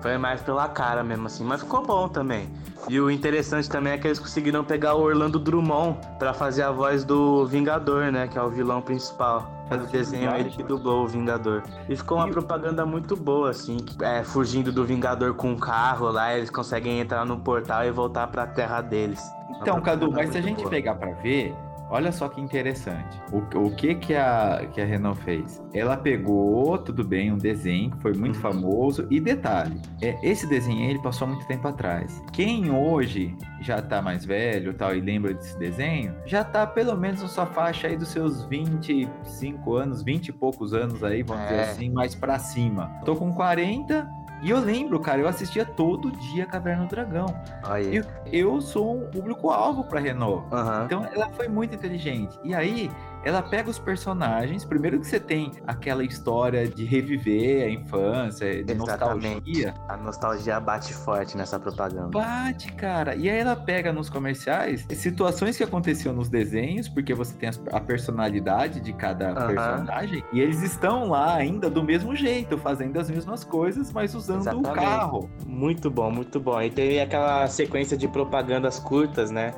Foi 0.00 0.16
mais 0.16 0.40
pela 0.42 0.68
cara 0.68 1.02
mesmo 1.02 1.26
assim, 1.26 1.44
mas 1.44 1.60
ficou 1.60 1.84
bom 1.84 2.08
também. 2.08 2.48
E 2.88 3.00
o 3.00 3.10
interessante 3.10 3.68
também 3.68 3.94
é 3.94 3.98
que 3.98 4.06
eles 4.06 4.20
conseguiram 4.20 4.64
pegar 4.64 4.94
o 4.94 5.02
Orlando 5.02 5.40
Drummond 5.40 5.98
para 6.18 6.32
fazer 6.32 6.62
a 6.62 6.70
voz 6.70 7.04
do 7.04 7.44
Vingador, 7.46 8.09
né? 8.10 8.28
Que 8.28 8.38
é 8.38 8.42
o 8.42 8.48
vilão 8.48 8.80
principal. 8.80 9.50
Faz 9.68 9.84
o 9.84 9.86
desenho 9.86 10.34
ele 10.34 10.50
que 10.50 10.62
dublou 10.62 11.04
o 11.04 11.08
Vingador. 11.08 11.62
E 11.88 11.96
ficou 11.96 12.18
uma 12.18 12.28
propaganda 12.28 12.84
muito 12.84 13.16
boa, 13.16 13.50
assim. 13.50 13.78
É, 14.00 14.24
fugindo 14.24 14.72
do 14.72 14.84
Vingador 14.84 15.34
com 15.34 15.50
um 15.50 15.56
carro 15.56 16.10
lá, 16.10 16.36
eles 16.36 16.50
conseguem 16.50 17.00
entrar 17.00 17.24
no 17.24 17.38
portal 17.38 17.84
e 17.84 17.90
voltar 17.90 18.26
pra 18.26 18.46
terra 18.46 18.80
deles. 18.80 19.22
Então, 19.60 19.80
Cadu, 19.80 20.10
mas 20.10 20.30
se 20.30 20.38
a 20.38 20.40
gente 20.40 20.58
boa. 20.58 20.70
pegar 20.70 20.94
para 20.94 21.12
ver, 21.14 21.54
olha 21.90 22.12
só 22.12 22.28
que 22.28 22.40
interessante. 22.40 23.20
O, 23.32 23.38
o 23.58 23.74
que 23.74 23.94
que 23.94 24.14
a, 24.14 24.66
que 24.72 24.80
a 24.80 24.84
Renault 24.84 25.20
fez? 25.22 25.62
Ela 25.74 25.96
pegou, 25.96 26.78
tudo 26.78 27.04
bem, 27.04 27.32
um 27.32 27.38
desenho 27.38 27.90
que 27.90 27.98
foi 28.00 28.14
muito 28.14 28.36
uhum. 28.36 28.42
famoso. 28.42 29.06
E 29.10 29.20
detalhe, 29.20 29.80
é, 30.00 30.16
esse 30.22 30.46
desenho 30.46 30.88
ele 30.88 30.98
passou 31.00 31.26
muito 31.28 31.46
tempo 31.46 31.66
atrás. 31.68 32.22
Quem 32.32 32.70
hoje 32.70 33.36
já 33.60 33.82
tá 33.82 34.00
mais 34.00 34.24
velho 34.24 34.72
tal 34.74 34.94
e 34.94 35.00
lembra 35.00 35.34
desse 35.34 35.58
desenho, 35.58 36.14
já 36.24 36.42
tá 36.42 36.66
pelo 36.66 36.96
menos 36.96 37.22
na 37.22 37.28
sua 37.28 37.46
faixa 37.46 37.88
aí 37.88 37.96
dos 37.96 38.08
seus 38.08 38.44
25 38.44 39.74
anos, 39.74 40.02
20 40.02 40.28
e 40.28 40.32
poucos 40.32 40.72
anos 40.72 41.04
aí, 41.04 41.22
vamos 41.22 41.44
é. 41.44 41.48
dizer 41.48 41.60
assim, 41.62 41.90
mais 41.90 42.14
para 42.14 42.38
cima. 42.38 42.90
Tô 43.04 43.14
com 43.16 43.32
40, 43.32 44.08
e 44.42 44.50
eu 44.50 44.58
lembro, 44.58 44.98
cara, 45.00 45.20
eu 45.20 45.28
assistia 45.28 45.64
todo 45.64 46.10
dia 46.10 46.46
Caverna 46.46 46.84
do 46.84 46.88
Dragão. 46.88 47.26
Aí. 47.62 47.96
Eu, 47.96 48.04
eu 48.32 48.60
sou 48.60 48.96
um 48.96 49.10
público-alvo 49.10 49.84
pra 49.84 50.00
Renault. 50.00 50.44
Uhum. 50.54 50.84
Então 50.84 51.06
ela 51.12 51.28
foi 51.30 51.48
muito 51.48 51.74
inteligente. 51.74 52.38
E 52.42 52.54
aí, 52.54 52.90
ela 53.24 53.42
pega 53.42 53.68
os 53.68 53.78
personagens, 53.78 54.64
primeiro 54.64 54.98
que 54.98 55.06
você 55.06 55.20
tem 55.20 55.52
aquela 55.66 56.04
história 56.04 56.66
de 56.66 56.84
reviver 56.84 57.64
a 57.66 57.70
infância, 57.70 58.64
de 58.64 58.72
Exatamente. 58.72 59.34
nostalgia. 59.34 59.74
A 59.88 59.96
nostalgia 59.96 60.60
bate 60.60 60.94
forte 60.94 61.36
nessa 61.36 61.58
propaganda. 61.58 62.08
Bate, 62.08 62.72
cara. 62.72 63.14
E 63.14 63.28
aí 63.28 63.38
ela 63.38 63.56
pega 63.56 63.92
nos 63.92 64.08
comerciais 64.08 64.86
situações 64.90 65.56
que 65.56 65.64
aconteciam 65.64 66.14
nos 66.14 66.28
desenhos, 66.28 66.88
porque 66.88 67.14
você 67.14 67.34
tem 67.34 67.50
a 67.72 67.80
personalidade 67.80 68.80
de 68.80 68.92
cada 68.92 69.34
personagem, 69.46 70.24
e 70.32 70.40
eles 70.40 70.62
estão 70.62 71.08
lá 71.08 71.34
ainda 71.34 71.68
do 71.70 71.82
mesmo 71.82 72.14
jeito, 72.14 72.56
fazendo 72.58 72.98
as 72.98 73.10
mesmas 73.10 73.44
coisas, 73.44 73.92
mas 73.92 74.14
usando 74.14 74.58
o 74.58 74.62
carro. 74.62 75.30
Muito 75.46 75.90
bom, 75.90 76.10
muito 76.10 76.40
bom. 76.40 76.60
E 76.60 76.70
tem 76.70 77.00
aquela 77.00 77.46
sequência 77.46 77.96
de 77.96 78.08
propagandas 78.08 78.78
curtas, 78.78 79.30
né? 79.30 79.52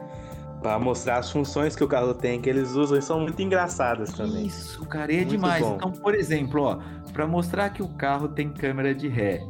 Pra 0.63 0.79
mostrar 0.79 1.19
as 1.19 1.31
funções 1.31 1.75
que 1.75 1.83
o 1.83 1.89
carro 1.89 2.15
tem, 2.15 2.41
que 2.41 2.49
eles 2.49 2.73
usam 2.77 2.97
e 2.97 3.03
são 3.03 3.19
muito 3.21 3.43
engraçadas 3.43 4.13
também. 4.13 4.47
Isso, 4.47 4.85
cara, 4.87 5.11
e 5.13 5.17
é 5.17 5.19
Muito 5.19 5.31
demais. 5.31 5.63
bom. 5.65 5.75
Então, 5.75 5.91
por 5.91 6.15
exemplo, 6.15 6.63
ó, 6.63 6.79
para 7.13 7.27
mostrar 7.27 7.71
que 7.71 7.83
o 7.83 7.89
carro 7.89 8.29
tem 8.29 8.49
câmera 8.49 8.95
de 8.95 9.09
ré. 9.09 9.41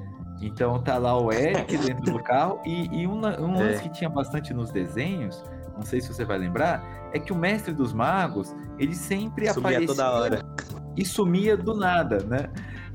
Então 0.40 0.80
tá 0.82 0.96
lá 0.98 1.16
o 1.20 1.30
Eric 1.30 1.76
dentro 1.78 2.12
do 2.12 2.18
carro 2.22 2.60
e, 2.64 3.02
e 3.02 3.06
um, 3.06 3.20
um 3.20 3.56
É. 3.56 3.62
lance 3.64 3.82
que 3.82 3.90
tinha 3.90 4.08
bastante 4.10 4.52
nos 4.54 4.70
desenhos, 4.72 5.44
não 5.76 5.82
sei 5.82 6.00
se 6.00 6.08
você 6.12 6.24
vai 6.24 6.38
lembrar, 6.38 6.82
é 7.12 7.18
que 7.18 7.32
o 7.32 7.36
mestre 7.36 7.72
dos 7.74 7.92
magos, 7.92 8.54
ele 8.78 8.94
sempre 8.94 9.46
Subia 9.52 9.76
aparecia 9.78 9.86
toda 9.86 10.10
hora. 10.10 10.42
e 10.96 11.04
sumia 11.04 11.56
do 11.56 11.74
nada, 11.74 12.18
né? 12.24 12.48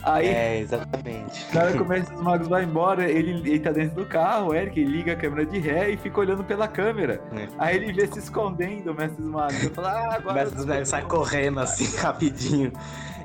Aí 0.04 0.28
É, 0.28 0.60
exatamente. 0.60 1.46
na 1.54 1.64
hora 1.64 1.74
que 1.74 1.82
o 1.82 1.88
mestre 1.88 2.14
dos 2.16 2.24
magos 2.24 2.48
vai 2.48 2.64
embora, 2.64 3.10
ele, 3.10 3.32
ele 3.50 3.60
tá 3.60 3.72
dentro 3.72 3.96
do 3.96 4.06
carro, 4.06 4.50
o 4.50 4.54
Eric 4.56 4.84
liga 4.84 5.14
a 5.14 5.16
câmera 5.16 5.46
de 5.46 5.58
ré 5.60 5.90
e 5.90 5.98
fica 5.98 6.20
olhando 6.20 6.44
pela 6.44 6.68
câmera. 6.68 7.22
É. 7.36 7.48
Aí 7.58 7.76
ele 7.78 7.92
vê 7.94 8.08
se 8.08 8.20
escondendo 8.20 8.92
o 8.92 8.96
mestre 8.96 9.22
dos 9.22 9.32
magos. 9.32 9.64
Eu 9.64 9.70
falo, 9.72 9.88
ah, 9.88 10.14
agora. 10.16 10.34
Mas 10.46 10.52
eu 10.60 10.66
né, 10.66 10.86
sai 10.86 11.02
descobri. 11.02 11.30
correndo 11.30 11.60
assim, 11.60 11.86
rapidinho. 11.98 12.72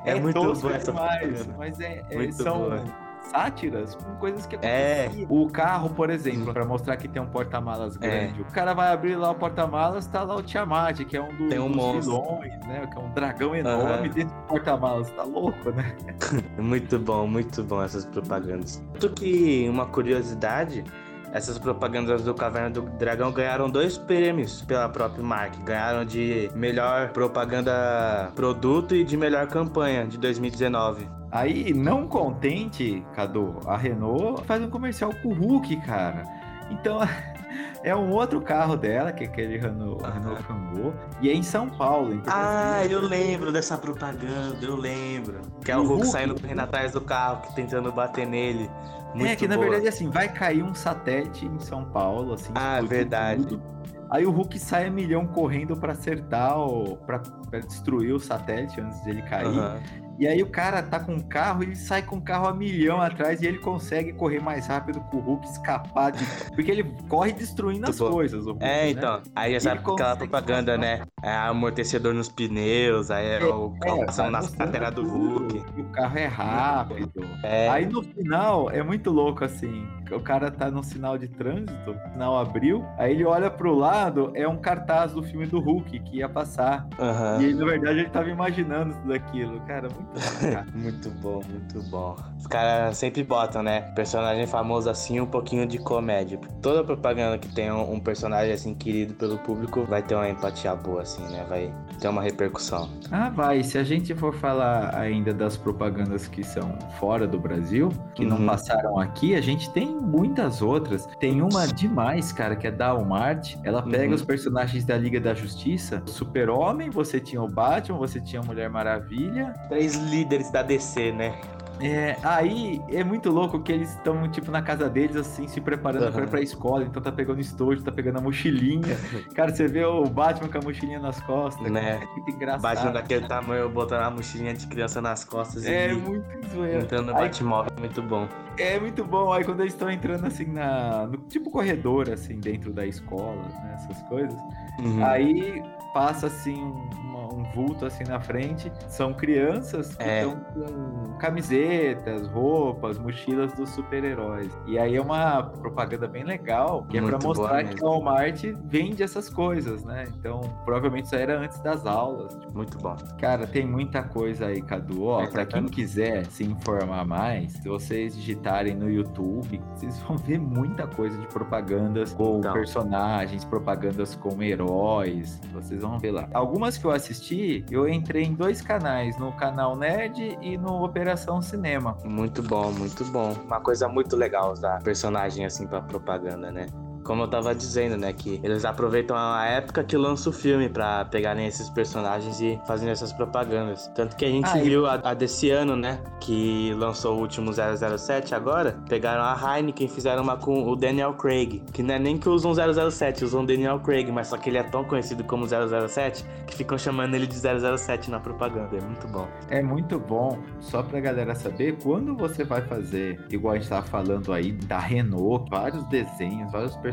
É, 0.05 0.15
muito 0.17 0.35
tosco 0.41 0.63
boa 0.63 0.75
essa 0.75 0.91
demais, 0.91 1.47
mas 1.57 1.79
é, 1.79 2.03
é- 2.11 2.17
Muito 2.17 2.35
são 2.43 2.59
boa. 2.59 2.85
Sátiras 3.33 3.95
com 3.95 4.15
coisas 4.17 4.47
que 4.47 4.57
É. 4.63 5.05
aconteciam. 5.07 5.27
O 5.31 5.51
carro, 5.51 5.91
por 5.91 6.11
exemplo, 6.11 6.53
pra 6.53 6.65
mostrar 6.65 6.97
que 6.97 7.09
tem 7.09 7.21
um 7.21 7.27
porta-malas 7.27 7.97
É. 8.01 8.07
grande. 8.27 8.43
O 8.43 8.45
cara 8.47 8.75
vai 8.75 8.93
abrir 8.93 9.17
lá 9.17 9.31
o 9.31 9.35
porta-malas, 9.35 10.07
tá 10.07 10.23
lá 10.23 10.37
o 10.37 10.43
Tiamat, 10.43 11.05
que 11.05 11.17
é 11.17 11.23
um 11.23 11.35
do, 11.35 11.49
Tem 11.49 11.59
um 11.59 11.71
dos 11.71 12.05
vilões, 12.07 12.53
né? 12.67 12.87
Que 12.93 12.99
é 12.99 13.01
um 13.03 13.11
dragão 13.13 13.57
enorme 13.57 14.09
Aham. 14.09 14.15
dentro 14.15 14.35
do 14.37 14.43
porta-malas. 14.43 15.11
Tá 15.11 15.23
louco, 15.25 15.71
né? 15.71 15.97
Muito 16.59 16.99
bom, 16.99 17.27
muito 17.27 17.63
bom 17.65 17.83
essas 17.83 18.05
propagandas. 18.05 18.83
Tanto 18.93 19.11
que 19.15 19.67
uma 19.69 19.87
curiosidade, 19.87 20.85
essas 21.33 21.59
propagandas 21.59 22.23
do 22.23 22.35
Caverna 22.35 22.71
do 22.71 22.83
Dragão 22.83 23.33
ganharam 23.33 23.69
dois 23.71 23.97
prêmios 23.97 24.63
pela 24.63 24.89
própria 24.89 25.25
marca. 25.25 25.57
Ganharam 25.65 26.05
de 26.05 26.51
melhor 26.55 27.09
propaganda 27.11 28.31
produto 28.35 28.95
e 28.95 29.03
de 29.05 29.17
melhor 29.17 29.47
campanha 29.47 30.07
de 30.07 30.19
2019. 30.19 31.09
Aí, 31.33 31.73
não 31.73 32.07
contente, 32.07 33.03
Cadu, 33.15 33.59
a 33.67 33.77
Renault 33.77 34.45
faz 34.45 34.63
um 34.63 34.69
comercial 34.69 35.11
com 35.23 35.31
o 35.31 35.35
Hulk, 35.35 35.77
cara. 35.81 36.25
Então, 36.71 36.99
é 37.83 37.97
um 37.97 38.11
outro 38.11 38.41
carro 38.43 38.77
dela, 38.77 39.13
que 39.13 39.25
é 39.25 39.27
aquele 39.27 39.57
Renault, 39.57 40.05
Renault 40.05 40.43
Kangoo, 40.45 40.93
e 41.23 41.31
é 41.31 41.33
em 41.35 41.43
São 41.43 41.71
Paulo. 41.71 42.13
Então, 42.15 42.33
Ah, 42.37 42.85
eu 42.89 43.01
lembro 43.01 43.51
dessa 43.51 43.79
propaganda, 43.79 44.59
eu 44.61 44.77
lembro. 44.77 45.41
Que 45.65 45.73
é 45.73 45.77
o 45.77 45.81
Hulk, 45.81 45.93
Hulk? 45.95 46.07
saindo 46.09 46.39
correndo 46.39 46.61
atrás 46.61 46.93
do 46.93 47.01
carro, 47.01 47.41
que 47.43 47.55
tentando 47.55 47.91
bater 47.91 48.27
nele. 48.27 48.71
Muito 49.15 49.27
é 49.31 49.35
que 49.37 49.49
na 49.49 49.57
boa. 49.57 49.69
verdade 49.69 49.89
assim, 49.89 50.09
vai 50.11 50.29
cair 50.29 50.63
um 50.63 50.75
satélite 50.75 51.47
em 51.47 51.59
São 51.61 51.85
Paulo, 51.87 52.35
assim. 52.35 52.53
Ah, 52.55 52.81
verdade. 52.83 53.47
tudo. 53.47 53.63
Aí 54.11 54.27
o 54.27 54.31
Hulk 54.31 54.59
sai 54.59 54.87
a 54.89 54.91
milhão 54.91 55.27
correndo 55.27 55.75
pra 55.77 55.93
acertar 55.93 56.59
o. 56.59 56.97
Pra, 56.99 57.19
pra 57.51 57.61
destruir 57.61 58.13
o 58.13 58.21
satélite 58.21 58.79
antes 58.79 59.03
de 59.03 59.11
ele 59.11 59.23
cair. 59.23 59.47
Aham. 59.47 59.81
E 60.19 60.27
aí 60.27 60.43
o 60.43 60.47
cara 60.47 60.83
tá 60.83 61.01
com 61.01 61.15
um 61.15 61.21
carro, 61.21 61.63
ele 61.63 61.75
sai 61.75 62.03
com 62.03 62.17
o 62.17 62.21
carro 62.21 62.47
a 62.47 62.55
milhão 62.55 63.01
atrás 63.01 63.43
e 63.43 63.47
ele 63.47 63.59
consegue 63.59 64.13
correr 64.13 64.41
mais 64.41 64.67
rápido 64.67 65.01
que 65.11 65.17
o 65.17 65.21
Hulk 65.21 65.47
escapar 65.47 66.13
de. 66.13 66.25
Porque 66.55 66.71
ele 66.71 66.85
corre 67.09 67.33
destruindo 67.33 67.89
as 67.89 67.99
bom. 67.99 68.11
coisas. 68.11 68.47
o 68.47 68.51
Hulk, 68.53 68.65
É, 68.65 68.85
né? 68.85 68.91
então. 68.91 69.21
Aí 69.35 69.53
já 69.55 69.61
sabe 69.61 69.81
aquela 69.81 70.17
propaganda, 70.17 70.77
né? 70.77 71.03
É 71.23 71.35
amortecedor 71.35 72.15
nos 72.15 72.29
pneus, 72.29 73.11
aí 73.11 73.27
é, 73.27 73.45
o 73.45 73.71
carro 73.81 74.03
É, 74.03 74.07
passando 74.07 74.33
vai 74.33 74.43
na 74.43 74.65
lateral 74.65 74.93
do 74.93 75.03
Hulk. 75.09 75.63
O 75.81 75.85
carro 75.93 76.19
é 76.19 76.27
rápido. 76.27 77.25
É, 77.43 77.69
Aí 77.69 77.87
no 77.87 78.03
final 78.03 78.71
é 78.71 78.83
muito 78.83 79.11
louco 79.11 79.45
assim. 79.45 79.87
O 80.11 80.21
cara 80.21 80.51
tá 80.51 80.71
no 80.71 80.83
sinal 80.85 81.17
de 81.17 81.27
trânsito, 81.27 81.97
sinal 82.13 82.37
abriu, 82.39 82.85
aí 82.99 83.13
ele 83.13 83.25
olha 83.25 83.51
pro 83.51 83.75
lado, 83.75 84.31
é 84.35 84.47
um 84.47 84.59
cartaz 84.59 85.13
do 85.13 85.23
filme 85.23 85.47
do 85.47 85.59
Hulk 85.59 85.99
que 86.01 86.19
ia 86.19 86.29
passar. 86.29 86.87
aham. 86.99 87.41
E 87.41 87.47
aí, 87.47 87.55
na 87.55 87.65
verdade, 87.65 87.99
ele 88.01 88.11
tava 88.11 88.29
imaginando 88.29 88.95
tudo 88.95 89.15
aquilo. 89.15 89.59
Cara, 89.61 89.89
muito. 89.89 90.12
Muito 90.75 91.11
bom, 91.11 91.41
muito 91.49 91.83
bom. 91.91 92.17
Os 92.39 92.47
caras 92.47 92.97
sempre 92.99 93.23
botam, 93.23 93.63
né? 93.63 93.81
Personagem 93.95 94.47
famoso 94.47 94.91
assim, 94.91 95.21
um 95.21 95.27
pouquinho 95.27 95.67
de 95.67 95.79
comédia. 95.79 96.39
Toda 96.61 96.83
propaganda 96.85 97.39
que 97.39 97.49
tem 97.49 97.71
um, 97.73 97.93
um 97.95 98.01
personagem 98.01 98.53
assim 98.53 98.75
querido 98.75 99.15
pelo 99.15 99.39
público 99.39 99.85
vai 99.85 100.03
ter 100.03 100.15
uma 100.15 100.29
empatia 100.29 100.75
boa, 100.75 101.03
assim, 101.03 101.23
né? 101.29 101.45
Vai 101.49 101.73
ter 102.01 102.09
uma 102.09 102.21
repercussão. 102.23 102.91
Ah, 103.11 103.31
vai. 103.31 103.63
Se 103.63 103.79
a 103.79 103.85
gente 103.85 104.15
for 104.15 104.35
falar 104.35 104.95
ainda 104.95 105.33
das 105.33 105.57
propagandas 105.57 106.27
que 106.27 106.43
são 106.45 106.77
fora 106.99 107.27
do 107.27 107.39
Brasil, 107.39 107.89
que 108.15 108.25
não 108.25 108.39
Uhum. 108.39 108.47
passaram 108.47 108.99
aqui, 108.99 109.35
a 109.35 109.41
gente 109.41 109.71
tem 109.71 109.87
muitas 109.89 110.61
outras. 110.63 111.07
Tem 111.21 111.41
uma 111.41 111.67
demais, 111.69 112.33
cara, 112.33 112.57
que 112.57 112.67
é 112.67 112.71
da 112.71 112.93
Walmart. 112.93 113.55
Ela 113.65 113.83
pega 113.83 114.09
Uhum. 114.09 114.15
os 114.15 114.23
personagens 114.23 114.85
da 114.85 114.97
Liga 114.99 115.21
da 115.21 115.33
Justiça. 115.33 116.03
Super-Homem, 116.07 116.91
você 116.91 117.21
tinha 117.21 117.41
o 117.43 117.49
Batman, 117.49 117.99
você 117.99 118.21
tinha 118.21 118.43
a 118.43 118.45
Mulher 118.45 118.69
Maravilha. 118.69 119.55
Três 119.69 119.92
líderes 119.97 120.51
da 120.51 120.63
DC, 120.63 121.13
né? 121.13 121.35
É, 121.81 122.17
aí 122.23 122.81
é 122.91 123.03
muito 123.03 123.29
louco 123.29 123.59
que 123.59 123.73
eles 123.73 123.91
estão, 123.91 124.29
tipo, 124.29 124.53
na 124.53 124.63
casa 124.63 124.89
deles, 124.89 125.17
assim, 125.17 125.49
se 125.49 125.61
preparando 125.61 126.05
Aham. 126.05 126.13
pra 126.13 126.23
ir 126.23 126.29
pra 126.29 126.41
escola. 126.41 126.85
Então 126.85 127.03
tá 127.03 127.11
pegando 127.11 127.41
estojo, 127.41 127.83
tá 127.83 127.91
pegando 127.91 128.19
a 128.19 128.21
mochilinha. 128.21 128.97
Cara, 129.35 129.53
você 129.53 129.67
vê 129.67 129.85
o 129.85 130.05
Batman 130.05 130.49
com 130.49 130.59
a 130.59 130.61
mochilinha 130.61 131.01
nas 131.01 131.21
costas. 131.23 131.69
Né? 131.73 131.99
É 132.03 132.07
muito 132.07 132.31
engraçado. 132.31 132.63
Batman 132.63 132.93
daquele 132.93 133.27
tamanho, 133.27 133.69
botando 133.69 134.03
a 134.03 134.11
mochilinha 134.11 134.55
de 134.55 134.65
criança 134.69 135.01
nas 135.01 135.25
costas 135.25 135.65
É 135.67 135.91
e 135.93 135.97
muito 135.97 136.25
zoeiro. 136.55 136.83
entrando 136.83 137.07
no 137.09 137.15
Batmóvel, 137.15 137.73
muito 137.77 138.01
bom. 138.01 138.29
É 138.59 138.79
muito 138.79 139.05
bom. 139.05 139.33
Aí 139.33 139.43
quando 139.43 139.61
eles 139.63 139.73
estão 139.73 139.91
entrando 139.91 140.25
assim 140.25 140.45
na. 140.45 141.07
No, 141.09 141.17
tipo 141.19 141.51
corredor, 141.51 142.11
assim, 142.11 142.39
dentro 142.39 142.73
da 142.73 142.87
escola, 142.87 143.43
né? 143.43 143.75
Essas 143.75 144.01
coisas. 144.05 144.39
Uhum. 144.79 145.05
Aí 145.05 145.61
passa 145.93 146.29
assim 146.29 146.63
um, 146.63 146.91
uma- 147.11 147.22
um 147.43 147.51
vulto 147.53 147.87
assim 147.87 148.05
na 148.05 148.21
frente. 148.21 148.71
São 148.89 149.13
crianças 149.13 149.95
que 149.97 150.03
É. 150.03 150.23
estão 150.25 150.37
com 150.55 151.13
camisetas, 151.19 152.27
roupas, 152.29 152.99
mochilas 152.99 153.53
dos 153.55 153.71
super-heróis. 153.71 154.51
E 154.67 154.79
aí 154.79 154.97
é 154.97 155.01
uma 155.01 155.43
propaganda 155.43 156.07
bem 156.07 156.25
legal, 156.25 156.85
que 156.89 156.97
é 156.97 157.01
Muito 157.01 157.11
pra 157.11 157.19
boa 157.19 157.35
mostrar 157.37 157.65
que 157.65 157.83
a 157.83 157.87
Walmart 157.87 158.43
vende 158.65 159.03
essas 159.03 159.29
coisas, 159.29 159.85
né? 159.85 160.05
Então, 160.19 160.41
provavelmente 160.65 161.07
isso 161.07 161.17
era 161.17 161.39
antes 161.39 161.59
das 161.61 161.87
aulas. 161.87 162.35
Tipo, 162.35 162.53
Muito 162.55 162.79
bom. 162.79 162.97
Cara, 163.19 163.47
tem 163.47 163.67
muita 163.67 164.03
coisa 164.03 164.47
aí, 164.47 164.63
Cadu. 164.63 165.05
Ó, 165.05 165.27
pra 165.27 165.45
quem 165.47 165.65
quiser 165.67 166.27
se 166.27 166.45
informar 166.45 167.05
mais, 167.07 167.53
se 167.55 167.69
vocês 167.69 168.15
digitarem 168.15 168.75
no 168.75 168.91
YouTube, 168.91 169.61
vocês 169.75 169.99
vão 170.01 170.17
ver 170.17 170.39
muita 170.39 170.87
coisa 170.87 171.17
de 171.19 171.27
propagandas 171.27 172.13
com 172.13 172.39
Então. 172.39 172.53
personagens, 172.53 173.45
propagandas 173.45 174.15
com 174.15 174.43
heróis. 174.43 175.41
Vocês 175.53 175.83
vão 175.83 175.99
ver 175.99 176.13
lá. 176.13 176.29
Algumas 176.33 176.77
que 176.79 176.85
eu 176.85 176.91
assisti, 176.91 177.32
eu 177.71 177.89
entrei 177.89 178.25
em 178.25 178.35
dois 178.35 178.61
canais, 178.61 179.17
no 179.19 179.33
canal 179.33 179.77
Nerd 179.77 180.39
e 180.41 180.57
no 180.57 180.85
Operação 180.85 181.41
Cinema. 181.41 181.97
Muito 182.05 182.43
bom, 182.43 182.71
muito 182.73 183.05
bom. 183.07 183.33
Uma 183.47 183.61
coisa 183.61 183.89
muito 183.89 184.17
legal 184.17 184.53
usar 184.53 184.83
personagem 184.83 185.45
assim 185.45 185.67
pra 185.67 185.81
propaganda, 185.81 186.51
né? 186.51 186.67
Como 187.05 187.23
eu 187.23 187.29
tava 187.29 187.55
dizendo, 187.55 187.97
né? 187.97 188.13
Que 188.13 188.41
eles 188.43 188.65
aproveitam 188.65 189.17
a 189.17 189.45
época 189.47 189.83
que 189.85 189.97
lança 189.97 190.31
o 190.31 190.33
filme 190.33 190.69
pra 190.69 191.05
pegarem 191.05 191.47
esses 191.47 191.69
personagens 191.71 192.41
e 192.41 192.61
fazerem 192.67 192.93
essas 192.93 193.13
propagandas. 193.13 193.89
Tanto 193.95 194.17
que 194.17 194.25
a 194.25 194.29
gente 194.29 194.49
Ah, 194.49 194.59
e- 194.59 194.63
viu 194.69 194.87
a, 194.87 194.95
a 195.03 195.15
desse 195.15 195.51
ano, 195.51 195.77
né? 195.77 195.99
Que 196.21 196.73
lançou 196.75 197.17
o 197.17 197.21
último 197.21 197.51
007 197.53 198.35
agora. 198.35 198.77
Pegaram 198.89 199.23
a 199.23 199.57
Heineken 199.59 199.87
e 199.87 199.91
fizeram 199.91 200.23
uma 200.23 200.37
com 200.37 200.69
o 200.69 200.77
Daniel 200.77 201.15
Craig. 201.15 201.63
Que 201.73 201.83
não 201.83 201.95
é 201.95 201.99
nem 201.99 202.17
que 202.17 202.29
usam 202.29 202.53
007, 202.55 203.25
usam 203.25 203.45
Daniel 203.45 203.81
Craig, 203.81 204.11
mas 204.13 204.29
só 204.29 204.37
que 204.37 204.49
ele 204.51 204.59
é 204.59 204.63
tão 204.63 204.85
conhecido 204.85 205.25
como 205.25 205.47
007 205.47 206.25
que 206.47 206.55
ficam 206.57 206.79
chamando 206.79 207.15
ele 207.15 207.27
de 207.27 207.37
007 207.37 208.11
na 208.11 208.21
propaganda. 208.21 208.77
É 208.77 208.81
muito 208.81 209.07
bom. 209.09 209.29
É 209.49 209.63
muito 209.63 209.99
bom, 209.99 210.39
só 210.61 210.83
pra 210.83 211.01
galera 211.01 211.35
saber, 211.35 211.77
quando 211.83 212.15
você 212.17 212.45
vai 212.45 212.63
fazer, 212.63 213.21
igual 213.31 213.55
a 213.55 213.59
gente 213.59 213.69
tava 213.69 213.87
falando 213.87 214.33
aí, 214.33 214.53
da 214.53 214.79
Renault, 214.79 215.49
vários 215.51 215.85
desenhos, 215.89 216.51
vários 216.53 216.77
personagens, 216.77 216.92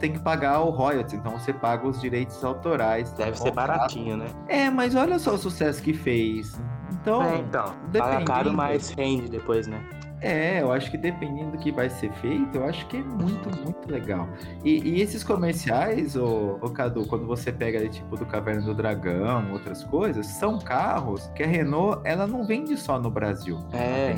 tem 0.00 0.12
que 0.12 0.18
pagar 0.20 0.60
o 0.60 0.70
royalties, 0.70 1.14
então 1.14 1.32
você 1.38 1.52
paga 1.52 1.86
os 1.86 2.00
direitos 2.00 2.42
autorais. 2.44 3.12
Deve 3.12 3.38
ser 3.38 3.52
baratinho, 3.52 4.16
né? 4.16 4.26
É, 4.48 4.70
mas 4.70 4.94
olha 4.94 5.18
só 5.18 5.34
o 5.34 5.38
sucesso 5.38 5.82
que 5.82 5.92
fez. 5.92 6.60
Então, 6.92 7.22
é, 7.22 7.38
então. 7.38 7.74
Paga 7.92 8.24
caro, 8.24 8.52
mas 8.52 8.90
rende 8.90 9.28
depois, 9.28 9.66
né? 9.66 9.82
É, 10.20 10.62
eu 10.62 10.72
acho 10.72 10.90
que 10.90 10.98
dependendo 10.98 11.52
do 11.52 11.58
que 11.58 11.70
vai 11.70 11.88
ser 11.88 12.12
feito, 12.14 12.56
eu 12.56 12.64
acho 12.64 12.86
que 12.88 12.96
é 12.96 13.02
muito, 13.02 13.48
muito 13.62 13.90
legal. 13.90 14.28
E, 14.64 14.80
e 14.80 15.00
esses 15.00 15.22
comerciais, 15.22 16.16
ô, 16.16 16.58
ô, 16.60 16.70
Cadu, 16.70 17.06
quando 17.06 17.24
você 17.26 17.52
pega 17.52 17.78
ali, 17.78 17.88
tipo, 17.88 18.16
do 18.16 18.26
Caverna 18.26 18.62
do 18.62 18.74
Dragão, 18.74 19.52
outras 19.52 19.84
coisas, 19.84 20.26
são 20.26 20.58
carros 20.58 21.30
que 21.36 21.42
a 21.42 21.46
Renault, 21.46 22.00
ela 22.04 22.26
não 22.26 22.44
vende 22.44 22.76
só 22.76 22.98
no 22.98 23.10
Brasil. 23.10 23.58
É. 23.72 24.16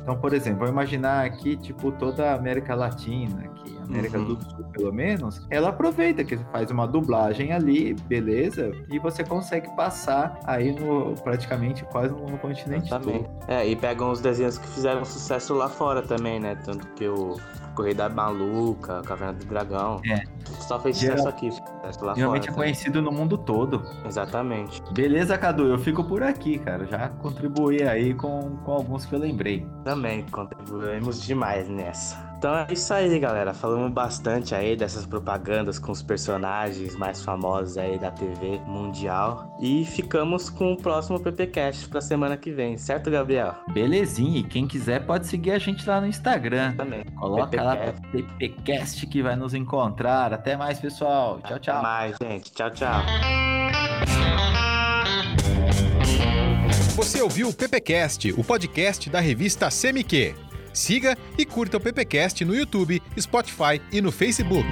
Então, 0.00 0.16
por 0.16 0.32
exemplo, 0.32 0.60
vou 0.60 0.68
imaginar 0.68 1.26
aqui, 1.26 1.56
tipo, 1.56 1.90
toda 1.90 2.30
a 2.30 2.34
América 2.34 2.76
Latina, 2.76 3.42
aqui, 3.44 3.77
América 3.88 4.18
Uhum. 4.18 4.34
do 4.34 4.44
Sul, 4.44 4.64
pelo 4.72 4.92
menos, 4.92 5.46
ela 5.50 5.68
aproveita 5.70 6.22
que 6.24 6.36
faz 6.52 6.70
uma 6.70 6.86
dublagem 6.86 7.52
ali, 7.52 7.94
beleza, 8.06 8.70
e 8.90 8.98
você 8.98 9.24
consegue 9.24 9.68
passar 9.76 10.38
aí 10.44 10.72
no 10.72 11.14
praticamente 11.22 11.84
quase 11.86 12.12
no, 12.14 12.38
continente 12.38 12.88
todo. 12.90 13.26
É, 13.48 13.66
e 13.66 13.74
pegam 13.74 14.10
os 14.10 14.20
desenhos 14.20 14.58
que 14.58 14.66
fizeram 14.68 15.04
sucesso 15.04 15.54
lá 15.54 15.68
fora 15.68 16.02
também, 16.02 16.38
né? 16.38 16.54
Tanto 16.64 16.86
que 16.94 17.08
o 17.08 17.36
Corrida 17.74 18.08
Maluca, 18.08 19.02
Caverna 19.02 19.34
do 19.34 19.44
Dragão. 19.46 20.00
É. 20.04 20.22
Só 20.60 20.80
fez 20.80 20.98
Geral- 20.98 21.18
sucesso 21.18 21.28
aqui, 21.36 21.50
sucesso 21.52 22.04
lá 22.04 22.14
Realmente 22.14 22.48
fora. 22.48 22.52
é 22.52 22.54
conhecido 22.64 23.00
no 23.00 23.12
mundo 23.12 23.38
todo. 23.38 23.78
também. 23.78 24.06
Exatamente. 24.06 24.82
Beleza, 24.92 25.38
Cadu, 25.38 25.64
eu 25.66 25.78
fico 25.78 26.02
por 26.04 26.22
aqui, 26.22 26.58
cara. 26.58 26.86
Já 26.86 27.08
contribuí 27.08 27.82
aí 27.84 28.14
com, 28.14 28.56
com 28.64 28.72
alguns 28.72 29.06
que 29.06 29.14
eu 29.14 29.18
lembrei. 29.18 29.64
Também 29.84 30.24
contribuímos 30.30 31.22
demais 31.22 31.68
nessa. 31.68 32.27
Então 32.38 32.56
é 32.56 32.68
isso 32.70 32.94
aí, 32.94 33.18
galera. 33.18 33.52
Falamos 33.52 33.90
bastante 33.90 34.54
aí 34.54 34.76
dessas 34.76 35.04
propagandas 35.04 35.76
com 35.76 35.90
os 35.90 36.00
personagens 36.00 36.94
mais 36.94 37.20
famosos 37.20 37.76
aí 37.76 37.98
da 37.98 38.12
TV 38.12 38.60
mundial. 38.64 39.56
E 39.58 39.84
ficamos 39.84 40.48
com 40.48 40.72
o 40.72 40.76
próximo 40.76 41.18
PPcast 41.18 41.88
pra 41.88 42.00
semana 42.00 42.36
que 42.36 42.52
vem, 42.52 42.78
certo, 42.78 43.10
Gabriel? 43.10 43.56
Belezinha, 43.72 44.38
e 44.38 44.44
quem 44.44 44.68
quiser 44.68 45.04
pode 45.04 45.26
seguir 45.26 45.50
a 45.50 45.58
gente 45.58 45.84
lá 45.84 46.00
no 46.00 46.06
Instagram. 46.06 46.76
Também. 46.76 47.04
Coloca 47.18 47.60
lá 47.60 47.74
pra 47.74 47.92
PPcast 48.12 49.04
que 49.08 49.20
vai 49.20 49.34
nos 49.34 49.52
encontrar. 49.52 50.32
Até 50.32 50.56
mais, 50.56 50.78
pessoal. 50.78 51.40
Tchau, 51.40 51.56
Até 51.56 51.58
tchau. 51.58 51.82
mais, 51.82 52.16
gente. 52.22 52.52
Tchau, 52.52 52.70
tchau. 52.70 53.02
Você 56.94 57.20
ouviu 57.20 57.48
o 57.48 57.52
PPcast, 57.52 58.32
o 58.32 58.44
podcast 58.44 59.10
da 59.10 59.18
revista 59.18 59.68
CMQ. 59.70 60.47
Siga 60.78 61.18
e 61.36 61.44
curta 61.44 61.76
o 61.76 61.80
PPcast 61.80 62.44
no 62.44 62.54
YouTube, 62.54 63.02
Spotify 63.18 63.82
e 63.92 64.00
no 64.00 64.12
Facebook. 64.12 64.68